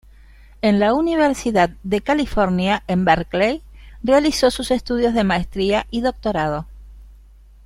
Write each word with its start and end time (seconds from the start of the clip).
En 0.63 0.79
la 0.79 0.95
Universidad 0.95 1.69
de 1.83 2.01
California 2.01 2.83
en 2.87 3.05
Berkeley, 3.05 3.61
realizó 4.01 4.49
sus 4.49 4.71
estudios 4.71 5.13
de 5.13 5.23
maestría 5.23 5.85
y 5.91 6.01
doctorado. 6.01 6.65